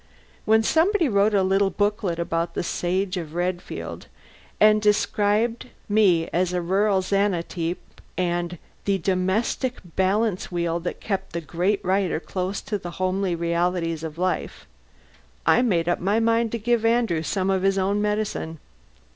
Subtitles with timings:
[0.45, 4.07] When somebody wrote a little booklet about "The Sage of Redfield"
[4.59, 7.77] and described me as a "rural Xantippe"
[8.17, 14.01] and "the domestic balance wheel that kept the great writer close to the homely realities
[14.01, 14.65] of life"
[15.45, 18.57] I made up my mind to give Andrew some of his own medicine.